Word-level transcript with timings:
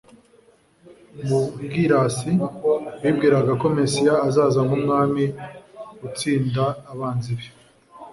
Mu 1.27 1.39
bwirasi, 1.63 2.31
bibwiraga 3.01 3.51
ko 3.61 3.65
Mesiya 3.77 4.15
azaza 4.27 4.59
nk'umwami, 4.65 5.23
utsinda 6.07 6.65
abanzi 6.91 7.31
be, 7.37 7.47